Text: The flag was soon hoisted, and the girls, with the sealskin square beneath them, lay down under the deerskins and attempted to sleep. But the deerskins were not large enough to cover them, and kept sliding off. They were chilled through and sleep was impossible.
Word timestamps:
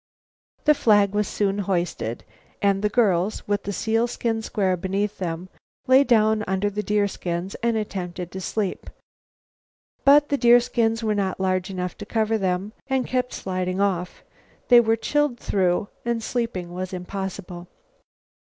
The 0.65 0.73
flag 0.73 1.13
was 1.13 1.27
soon 1.27 1.59
hoisted, 1.59 2.23
and 2.59 2.81
the 2.81 2.89
girls, 2.89 3.47
with 3.47 3.61
the 3.65 3.71
sealskin 3.71 4.41
square 4.41 4.75
beneath 4.75 5.19
them, 5.19 5.47
lay 5.85 6.03
down 6.03 6.43
under 6.47 6.71
the 6.71 6.81
deerskins 6.81 7.53
and 7.61 7.77
attempted 7.77 8.31
to 8.31 8.41
sleep. 8.41 8.89
But 10.03 10.29
the 10.29 10.37
deerskins 10.39 11.03
were 11.03 11.13
not 11.13 11.39
large 11.39 11.69
enough 11.69 11.95
to 11.99 12.07
cover 12.07 12.39
them, 12.39 12.73
and 12.87 13.05
kept 13.05 13.31
sliding 13.31 13.79
off. 13.79 14.23
They 14.69 14.79
were 14.79 14.95
chilled 14.95 15.39
through 15.39 15.87
and 16.03 16.23
sleep 16.23 16.55
was 16.57 16.93
impossible. 16.93 17.67